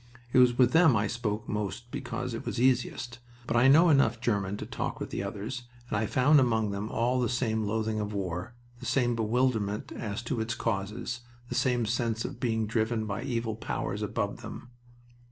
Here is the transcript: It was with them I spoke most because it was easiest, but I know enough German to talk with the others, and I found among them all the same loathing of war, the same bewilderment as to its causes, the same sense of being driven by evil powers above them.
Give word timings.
It 0.33 0.39
was 0.39 0.57
with 0.57 0.71
them 0.71 0.95
I 0.95 1.05
spoke 1.05 1.47
most 1.47 1.91
because 1.91 2.33
it 2.33 2.43
was 2.43 2.59
easiest, 2.59 3.19
but 3.45 3.55
I 3.55 3.67
know 3.67 3.89
enough 3.89 4.19
German 4.19 4.57
to 4.57 4.65
talk 4.65 4.99
with 4.99 5.11
the 5.11 5.21
others, 5.21 5.65
and 5.89 5.95
I 5.99 6.07
found 6.07 6.39
among 6.39 6.71
them 6.71 6.89
all 6.89 7.19
the 7.21 7.29
same 7.29 7.65
loathing 7.67 7.99
of 7.99 8.11
war, 8.11 8.55
the 8.79 8.87
same 8.87 9.15
bewilderment 9.15 9.91
as 9.91 10.23
to 10.23 10.41
its 10.41 10.55
causes, 10.55 11.19
the 11.49 11.53
same 11.53 11.85
sense 11.85 12.25
of 12.25 12.39
being 12.39 12.65
driven 12.65 13.05
by 13.05 13.21
evil 13.21 13.55
powers 13.55 14.01
above 14.01 14.41
them. 14.41 14.71